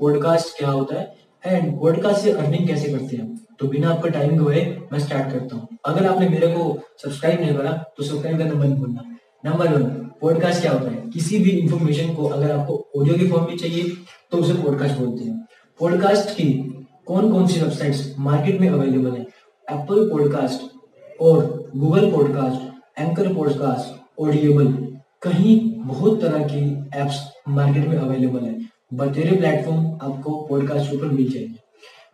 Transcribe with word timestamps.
Podcast 0.00 0.58
क्या 0.58 0.70
होता 0.70 0.98
है 1.00 1.14
एंड 1.46 1.80
पॉडकास्ट 1.80 2.20
से 2.20 2.32
अर्निंग 2.32 2.68
कैसे 2.68 2.92
करते 2.92 3.16
हैं। 3.16 3.38
तो 3.60 3.68
बिना 3.68 3.90
आपका 3.90 4.08
टाइम 4.08 4.36
गवाए 4.36 4.88
मैं 4.92 4.98
स्टार्ट 4.98 5.32
करता 5.32 5.56
हूँ। 5.56 5.68
अगर 5.84 6.06
आपने 6.06 6.28
मेरे 6.28 6.46
को 6.46 6.78
सब्सक्राइब 7.02 7.40
नहीं 7.40 7.54
करा 7.54 7.72
तो 7.72 8.02
सब्सक्राइब 8.02 8.38
करना 8.38 8.52
भूलना 8.52 9.16
नंबर 9.44 9.68
वन 9.68 9.84
पॉडकास्ट 10.20 10.60
क्या 10.60 10.72
होता 10.72 10.90
है? 10.90 11.10
किसी 11.10 11.38
भी 11.38 11.50
इंफॉर्मेशन 11.50 12.14
को 12.14 12.24
अगर 12.24 12.50
आपको 12.50 12.88
ऑडियो 12.96 13.14
के 13.18 13.30
फॉर्म 13.30 13.44
में 13.44 13.56
चाहिए 13.56 13.84
तो 14.30 14.38
उसे 14.38 14.54
पॉडकास्ट 14.54 14.98
बोलते 14.98 15.24
हैं। 15.24 15.46
पॉडकास्ट 15.80 16.30
की 16.30 16.52
कौन 17.06 17.32
कौन 17.32 17.46
सी 17.46 17.60
वेबसाइट्स 17.60 18.14
मार्केट 18.18 18.60
में 18.60 18.68
अवेलेबल 18.68 19.10
है? 19.10 19.22
एप्पल 19.68 20.08
पॉडकास्ट 20.10 20.60
और 21.20 21.70
Google 21.76 22.10
podcast 22.10 23.00
anchor 23.00 23.34
podcast 23.34 24.20
Audible 24.20 24.72
कहीं 25.22 25.67
बहुत 25.86 26.20
तरह 26.20 26.44
की 26.44 26.60
एप्स 26.98 27.32
मार्केट 27.48 27.88
में 27.88 27.96
अवेलेबल 27.96 28.44
है। 28.44 28.58
बतेरे 28.94 29.36
प्लेटफॉर्म 29.36 29.86
आपको 30.02 30.46
पॉडकास्ट 30.46 30.94
ऊपर 30.94 31.04
मिल 31.04 31.30
जाएँगे। 31.30 31.54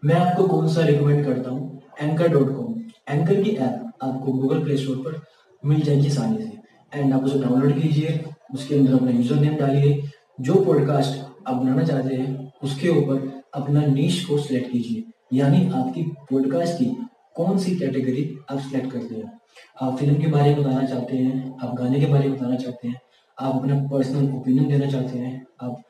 मैं 0.05 0.15
आपको 0.15 0.49
कौन 0.49 0.69
सा 0.69 0.85
रिकमेंड 0.85 1.25
करता 1.25 1.51
हूँ? 1.51 1.83
एंकर 2.01 2.29
डॉट 2.29 2.57
कॉम 2.57 2.75
एंकर 3.09 3.43
की 3.43 3.51
ऐप 3.51 3.93
आपको 4.03 4.33
गूगल 4.33 4.65
प्ले 4.65 4.77
स्टोर 4.77 4.97
पर 4.97 5.23
मिल 5.69 5.81
जाएगी 5.81 6.09
आसानी 6.09 6.39
से 6.39 6.59
एंड 6.95 7.15
आप 7.15 7.25
उसे 7.25 7.39
डाउनलोड 7.39 7.81
कीजिए, 7.83 8.25
उसके 8.55 8.75
अंदर 8.75 8.95
अपना 8.95 9.11
यूज़र 9.11 9.37
नेम 9.37 9.57
डालिए, 9.57 10.03
जो 10.41 10.55
पॉडकास्ट 10.55 11.21
आप 11.49 11.57
बनाना 11.57 11.83
चाहते 11.83 12.15
हैं, 12.15 12.53
उसके 12.63 12.89
ऊपर 12.89 13.43
अपना 13.55 13.87
नीच 13.87 14.25
को 14.25 14.39
सिलेक्ट 14.39 14.73
कीजिए। 14.73 15.05
यानी 15.33 15.69
आपकी 15.69 16.03
पॉडकास्ट 16.03 16.75
की 16.75 16.97
कौन 17.35 17.59
सी 17.59 17.77
कैटेगरी 17.77 18.39
आप 18.51 18.59
सिलेक्ट 18.59 18.93
करते 18.93 19.15
हैं। 19.15 19.41
आप 19.83 19.97
फ़िल्म 19.99 20.21
के 20.21 20.27
बारे 20.27 20.55
में 20.55 20.65
बताना 20.65 20.87
चाहते 20.87 21.17
हैं, 21.17 21.57
आप 21.63 21.75
गाने 21.75 22.01
के 22.01 22.07
बारे 22.07 22.29
में 22.29 22.39
बताना 22.39 22.57
चाहते 22.57 22.89
हैं 22.89 23.01
आप 23.39 23.55
अपना 23.55 23.81
पर्सनल 23.89 24.33
ओपिनियन 24.35 24.69
देना 24.69 24.91
चाहते 24.91 25.19
हैं, 25.19 25.47
आप 25.63 25.83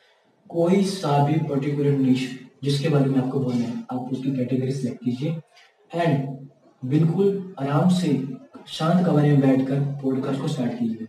कोई 0.50 0.82
सा 0.84 1.26
भी 1.26 1.38
पर्टिकुलर 1.48 1.98
निश 1.98 2.28
जिसके 2.64 2.88
बारे 2.88 3.10
में 3.10 3.18
आपको 3.20 3.40
बोलना 3.40 3.64
है, 3.64 3.84
आप 3.92 4.12
उसकी 4.12 4.36
कैटेगरी 4.36 4.72
सेलेक्ट 4.72 5.04
कीजिए। 5.04 5.36
एंड 5.92 6.88
बिल्कुल 6.90 7.54
आराम 7.58 7.88
से 7.90 8.12
शांत 8.68 9.06
कमरे 9.06 9.30
में 9.30 9.40
बैठकर 9.40 9.80
पॉडकास्ट 10.02 10.40
को 10.40 10.48
स्टार्ट 10.48 10.78
कीजिए। 10.78 11.06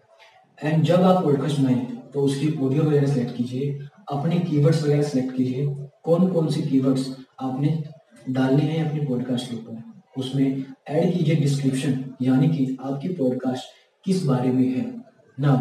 एंड 0.59 0.83
जब 0.83 1.01
आप 1.01 1.23
पॉडकास्ट 1.23 1.59
बनाए 1.59 1.85
तो 2.13 2.21
उसकी 2.21 2.47
ऑडियो 2.57 2.83
वगैरह 2.83 3.07
सेलेक्ट 3.07 3.35
कीजिए, 3.37 3.79
अपने 4.11 4.39
कीवर्ड्स 4.39 4.83
वगैरह 4.83 5.01
सेलेक्ट 5.03 5.35
कीजिए। 5.37 5.65
कौन 6.03 6.27
कौन 6.33 6.47
से 6.49 6.61
कीवर्ड्स 6.61 7.09
आपने 7.41 7.83
डालने 8.29 8.61
हैं 8.61 8.89
अपने 8.89 9.05
पॉडकास्ट 9.07 9.49
के 9.49 9.55
ऊपर? 9.55 9.81
उसमें 10.17 10.63
ऐड 10.89 11.13
कीजिए 11.13 11.35
डिस्क्रिप्शन 11.35 12.03
यानी 12.21 12.49
कि 12.49 12.77
आपकी 12.81 13.09
पॉडकास्ट 13.13 13.63
किस 14.05 14.23
बारे 14.25 14.51
में 14.51 14.63
है? 14.67 14.83
ना 15.39 15.53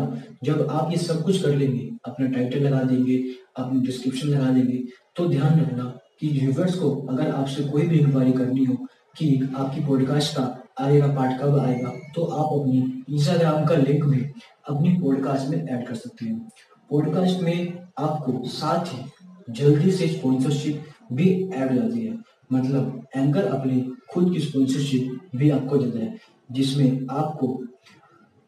जब 0.45 0.67
आप 0.71 0.91
ये 0.91 0.97
सब 0.99 1.23
कुछ 1.23 1.43
कर 1.43 1.55
लेंगे, 1.57 1.91
अपना 2.05 2.27
टाइटल 2.27 2.63
लगा 2.63 2.83
देंगे, 2.83 3.23
अपनी 3.57 3.81
डिस्क्रिप्शन 3.87 4.29
लगा 4.29 4.51
देंगे 4.51 4.83
तो 5.17 5.29
ध्यान 5.29 5.61
रखना 5.61 5.85
कि 6.21 6.29
व्यूवर्स 6.31 6.75
को 6.75 6.91
अगर 7.11 7.31
आपसे 7.31 7.65
कोई 7.65 7.83
भी 7.83 7.99
इंक्वायरी 7.99 8.33
करनी 8.33 8.65
हो 8.65 8.75
कि 9.19 9.29
आपकी 9.57 9.85
पॉडकास्ट 9.87 10.37
का 10.37 10.45
आएगा 10.81 11.07
पार्ट 11.07 11.41
कब 11.41 11.59
आएगा 11.59 11.93
तो 12.15 12.25
आप 12.25 12.53
अपनी 12.53 13.05
इंस्टाग्राम 13.11 13.65
का 13.67 13.77
लिंक 13.77 14.05
भी 14.05 14.21
अपनी 14.69 14.93
पॉडकास्ट 15.01 15.49
में 15.49 15.59
ऐड 15.59 15.87
कर 15.87 15.95
सकते 15.95 16.27
हैं। 16.27 16.39
पॉडकास्ट 16.91 17.43
में 17.43 17.79
आपको 17.99 18.43
साथ 18.49 18.95
ही 18.95 19.05
जल्दी 19.51 19.91
से 19.91 20.09
स्पॉन्सरशिप 20.09 20.85
भी 21.13 21.29
ऐड 21.45 21.71
हो 21.71 21.77
जाती 21.77 22.05
है। 22.07 22.19
मतलब 22.53 23.07
एंकर 23.17 23.47
अपनी 23.47 23.81
खुद 24.13 24.33
की 24.35 24.41
स्पॉन्सरशिप 24.41 25.37
भी 25.37 25.51
आपको 25.51 25.77
देता 25.77 25.99
है, 25.99 26.17
जिसमें 26.53 27.07
आपको 27.11 27.63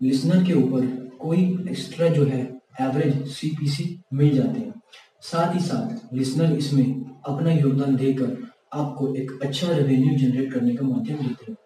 लिसनर 0.00 0.44
के 0.44 0.52
ऊपर 0.52 1.05
कोई 1.26 1.44
एक्स्ट्रा 1.70 2.08
जो 2.08 2.24
है 2.24 2.40
एवरेज 2.80 3.26
सीपीसी 3.28 3.84
मिल 4.14 4.34
जाते 4.34 4.60
हैं। 4.60 4.74
साथ 5.22 5.54
ही 5.54 5.60
साथ 5.60 6.14
लिसनर 6.14 6.52
इसमें 6.54 6.84
अपना 7.26 7.52
योगदान 7.52 7.96
देकर 7.96 8.36
आपको 8.74 9.14
एक 9.16 9.30
अच्छा 9.42 9.70
रेवेन्यू 9.70 10.18
जनरेट 10.18 10.52
करने 10.52 10.74
का 10.74 10.86
माध्यम 10.86 11.16
देते 11.18 11.50
हैं। 11.50 11.56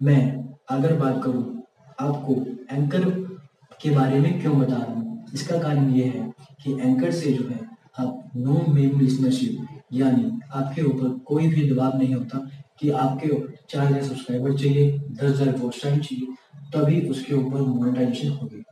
मैं 0.00 0.20
अगर 0.70 0.96
बात 0.96 1.22
करूँ, 1.24 1.62
आपको 2.00 2.34
एंकर 2.72 3.10
के 3.80 3.90
बारे 3.90 4.20
में 4.20 4.40
क्यों 4.40 4.58
बता 4.58 4.76
रहा 4.76 4.92
हूँ? 4.92 5.24
इसका 5.34 5.62
कारण 5.62 5.90
ये 5.94 6.04
है 6.04 6.28
कि 6.62 6.72
एंकर 6.72 7.10
से 7.12 7.32
जो 7.32 7.48
है, 7.48 7.60
आप 7.98 8.30
नो 8.36 8.64
मेम 8.68 9.00
लिसनरशिप 9.00 9.66
यानी 9.94 10.30
आपके 10.54 10.82
ऊपर 10.82 11.18
कोई 11.26 11.48
भी 11.48 11.68
दबाव 11.70 11.98
नहीं 11.98 12.14
होता 12.14 12.46
कि 12.80 12.90
आपके 12.90 13.28
चार 13.70 13.86
हज़ार 13.86 14.02
सब्सक्राइबर 14.02 14.56
चाहिए, 14.56 14.90
दस 14.90 15.40
हज़ार 15.40 15.56
वॉच 15.56 15.82
टाइम 15.82 16.00
चाहिए, 16.00 16.26
तभी 16.74 17.00
उसके 17.10 17.34
ऊपर 17.34 17.60
मोनेटाइजेशन 17.62 18.28
होगी। 18.30 18.64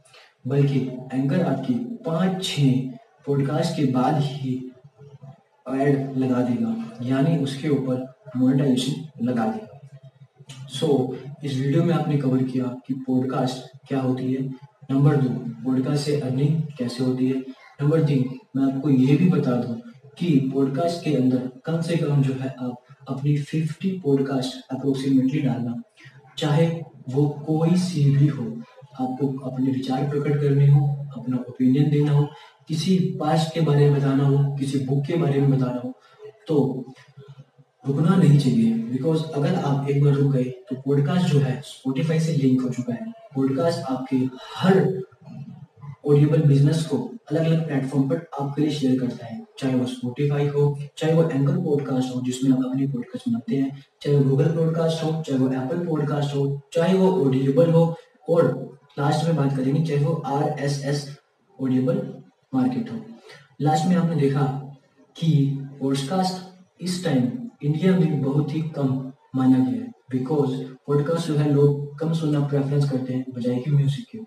बल्कि 0.47 0.79
एंकर 1.15 1.43
आपकी 1.43 1.75
पाँच 1.75 2.45
छः 2.45 2.91
पॉडकास्ट 3.27 3.77
के 3.77 3.85
बाद 3.87 4.15
ही 4.21 4.71
ऐड 5.71 6.17
लगा 6.17 6.41
देगा 6.41 6.99
यानी 7.03 7.39
उसके 7.39 7.69
ऊपर 7.69 8.15
मोनेटाइजेशन 8.37 9.25
लगा 9.27 9.47
देगा। 9.47 9.81
सो 10.69 10.87
so, 10.87 11.45
इस 11.45 11.59
वीडियो 11.59 11.85
में 11.85 11.95
आपने 11.95 12.17
कवर 12.17 12.43
किया 12.43 12.65
कि 12.65 12.95
पॉडकास्ट 12.95 13.89
क्या 13.89 14.01
होती 14.01 14.33
है। 14.33 14.43
नंबर 14.91 15.17
दो 15.17 15.29
पॉडकास्ट 15.65 16.05
से 16.05 16.21
अर्निंग 16.21 16.63
कैसे 16.79 17.05
होती 17.05 17.29
है। 17.29 17.41
नंबर 17.83 18.05
तीन 18.05 18.39
मैं 18.57 18.75
आपको 18.75 18.91
ये 18.91 19.17
भी 19.17 19.29
बता 19.29 19.51
दूँ 19.51 19.81
कि 20.19 20.51
पॉडकास्ट 20.55 21.05
के 21.05 21.15
अंदर 21.15 21.51
कम 21.65 21.81
से 21.81 21.97
कम 21.97 22.23
जो 22.23 22.35
है 22.35 22.55
आप 22.61 22.77
अपनी 23.09 23.37
50 23.37 24.01
पॉडकास्ट 24.01 24.75
अप्रोक्सीमेटली 24.75 25.41
डालना 25.41 25.83
चाहे 26.39 26.83
वो 27.09 27.29
कोई 27.47 27.77
सी 27.77 28.17
भी 28.17 28.27
हो। 28.27 28.63
आपको 29.01 29.29
अपने 29.51 29.71
विचार 29.73 30.09
प्रकट 30.11 30.41
करने 30.41 30.67
हो, 30.69 30.87
अपना 31.17 31.37
ओपिनियन 31.49 31.91
देना 31.91 32.13
हो, 32.13 32.27
किसी 32.69 32.97
पास्ट 33.21 33.55
के 33.55 33.61
बारे 33.61 33.91
में 33.91 33.99
बताना 33.99 34.25
हो, 34.25 34.57
किसी 34.57 34.79
बुक 34.87 35.05
के 35.07 35.17
बारे 35.17 35.41
में 35.41 35.51
बताना 35.51 35.81
हो 35.85 35.93
तो 36.49 36.85
रुकना 37.85 38.17
नहीं 38.17 38.39
चाहिए। 38.39 38.73
बिकॉज़ 38.91 39.23
अगर 39.31 39.55
आप 39.55 39.89
एक 39.91 40.03
बार 40.05 40.13
रुक 40.13 40.33
गए 40.33 40.45
तो 40.45 40.77
पॉडकास्ट 40.77 41.33
जो 41.33 41.39
है 41.39 41.61
स्पोटिफाई 41.65 42.21
से 42.21 42.33
लिंक 42.33 42.63
हो 42.63 42.69
चुका 42.69 42.95
है। 42.95 43.11
पॉडकास्ट 43.35 43.91
आपके 43.91 44.17
हर 44.57 44.79
ऑडियोबल 46.07 46.43
बिज़नेस 46.43 46.85
को 46.87 46.97
अलग 47.31 47.45
अलग 47.45 47.67
प्लेटफॉर्म 47.67 48.09
पर 48.09 48.27
आपके 48.41 48.63
लिए 48.63 48.71
शेयर 48.71 48.99
करता 49.01 49.27
है। 49.27 49.43
चाहे 49.59 49.75
वो 49.75 49.87
स्पोटिफाई 49.87 50.47
हो, 50.47 50.63
चाहे 50.99 51.15
वो 51.15 51.23
एंकर 51.23 51.57
पॉडकास्ट 51.57 52.15
हो, 52.15 52.21
जिसमें 52.21 52.51
आप 52.53 52.65
अपनी 52.65 52.87
पॉडकास्ट 52.87 53.29
बनाते 53.29 53.57
हैं, 53.57 53.85
चाहे 54.03 54.17
वो 54.17 54.25
गूगल 54.25 54.51
पॉडकास्ट 54.53 55.05
हो, 55.05 55.11
चाहे 55.23 55.39
वो 55.39 55.49
एप्पल 55.49 55.87
पॉडकास्ट 55.87 56.35
हो, 56.37 56.61
चाहे 56.73 56.95
वो 56.95 57.11
ऑडियोबल 57.27 57.71
हो, 57.71 57.85
और 58.29 58.79
लास्ट 58.99 59.25
में 59.27 59.37
बात 59.37 59.57
करेंगे 59.57 59.83
चाहे 59.83 60.05
वो 60.05 60.13
R 60.27 60.59
S 60.59 60.85
S 60.85 61.19
Audible 61.61 61.97
market 62.55 62.93
हो। 62.93 62.99
लास्ट 63.61 63.87
में 63.87 63.97
आपने 63.97 64.17
देखा 64.17 64.43
कि 65.17 65.31
पॉडकास्ट 65.81 66.83
इस 66.83 67.05
टाइम 67.05 67.31
इंडिया 67.65 67.99
में 67.99 68.23
बहुत 68.23 68.55
ही 68.55 68.61
कम 68.63 69.13
माना 69.37 69.59
गया 69.59 69.83
है 69.83 69.93
बिकॉज़ 70.11 70.53
पॉडकास्ट 70.87 71.27
जो 71.27 71.35
है 71.35 71.51
लोग 71.53 71.99
कम 71.99 72.13
सुनना 72.13 72.41
प्रेफरेंस 72.41 72.91
करते 72.91 73.15
हैं, 73.15 73.25
बजाय 73.35 73.57
कि 73.57 73.71
म्यूज़िक 73.71 74.07
के। 74.13 74.19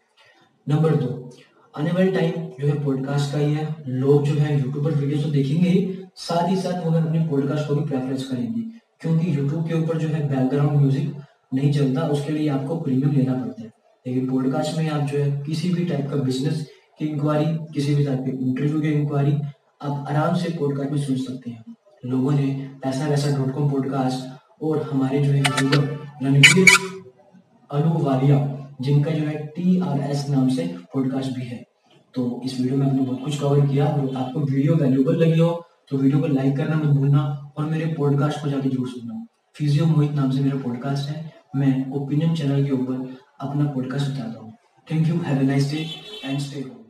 नंबर 0.67 0.95
दो, 0.95 1.29
आने 1.77 1.91
वाले 1.91 2.11
टाइम 2.11 2.31
जो 2.31 2.67
है 2.67 2.83
पॉडकास्ट 2.83 3.31
का 3.31 3.37
ही 3.37 3.53
है। 3.53 3.75
लोग 3.87 4.25
जो 4.25 4.33
है 4.33 4.59
यूट्यूब 4.59 4.85
पर 4.85 4.91
वीडियो 4.91 5.21
तो 5.23 5.29
देखेंगे 5.29 5.69
ही, 5.69 6.05
साथ 6.15 6.49
ही 6.49 6.55
साथ 6.55 6.85
वो 6.85 6.91
अपने 6.91 7.27
पॉडकास्ट 7.27 7.67
को 7.67 7.75
भी 7.75 7.85
प्रेफरेंस 7.85 8.27
करेंगे। 8.27 8.61
क्योंकि 8.99 9.37
यूट्यूब 9.37 9.67
के 9.67 9.73
ऊपर 9.73 9.97
जो 9.97 10.07
है 10.07 10.27
बैकग्राउंड 10.29 10.79
म्यूज़िक 10.79 11.15
नहीं 11.53 11.71
चलता, 11.73 12.01
उसके 12.01 12.33
लिए 12.33 12.49
आपको 12.49 12.79
प्रीमियम 12.79 13.11
लेना 13.11 13.33
पड़ता 13.33 13.61
है। 13.61 13.66
लेकिन 14.07 14.29
पॉडकास्ट 14.29 14.77
में 14.77 14.89
आप 14.89 15.07
जो 15.07 15.17
है 15.17 15.31
किसी 15.45 15.69
भी 15.69 15.85
टाइप 15.85 16.09
का 16.09 16.15
बिज़नेस 16.17 16.65
की 16.99 17.05
इंक्वायरी 17.05 17.45
किसी 17.73 17.95
भी 17.95 18.05
टाइप 18.05 18.19
के 18.25 18.31
इंटरव्यू 18.45 18.79
की 18.81 18.91
इंक्वायरी 18.91 19.33
आप 19.81 20.05
आराम 20.09 20.35
से 20.35 20.49
पॉडकास्ट 20.59 20.91
में 20.91 21.01
सुन 21.01 21.17
सकते 21.17 21.51
हैं। 21.51 21.75
लोगों 22.05 22.31
ने 22.31 22.45
पैसा 22.83 23.07
वैसा 23.07 23.35
डॉट 23.37 23.53
कॉम 23.53 23.69
पॉडकास्ट 23.71 24.63
और 24.63 24.81
हमारे 24.91 25.23
जो 25.23 25.31
है 25.31 25.41
रणवीर 26.23 26.67
अनुवालिया, 27.69 28.39
जिनका 28.81 29.11
जो 29.11 29.25
है 29.25 29.45
टी 29.47 29.79
आर 29.81 29.99
एस 30.01 30.25
नाम 30.29 30.49
से 30.49 30.67
पॉडकास्ट 30.93 31.35
भी 31.35 31.45
है। 31.45 31.63
तो 32.15 32.41
इस 32.45 32.59
वीडियो 32.59 32.77
में 32.77 32.85
हमने 32.85 33.01
बहुत 33.01 33.23
कुछ 33.23 33.39
कवर 33.39 33.67
किया 33.67 33.85
और 33.87 34.15
आपको 34.15 34.39
वीडियो 34.41 34.75
वैल्यूबल 34.75 35.23
लगी 35.23 35.39
हो 35.39 35.51
तो 35.89 35.97
वीडियो 35.97 36.19
को 36.21 36.27
लाइक 36.27 36.57
करना 36.57 36.75
मत 36.77 36.95
भूलना 36.95 37.21
और 37.57 37.65
मेरे 37.65 37.93
पॉडकास्ट 37.97 38.41
को 38.43 38.49
जाके 38.49 38.69
ज़रूर 38.69 38.87
सुनना। 38.89 39.25
फिजियो 39.55 39.85
मोहित 39.85 40.11
नाम 40.13 40.31
से 40.31 40.41
मेरा 40.41 40.57
पॉडकास्ट 40.59 41.09
है। 41.09 41.31
मैं 41.55 41.91
ओपिनियन 41.91 42.35
चैनल 42.35 42.65
के 42.65 42.71
ऊपर 42.71 43.05
अपना 43.39 43.65
पॉडकास्ट 43.73 44.11
बताता 44.11 44.39
हूँ 44.39 44.53
thank 44.87 45.07
you 45.07 45.17
have 45.23 45.41
a 45.41 45.45
nice 45.45 45.71
day 45.71 45.85
and 46.25 46.39
stay 46.39 46.61
home 46.61 46.86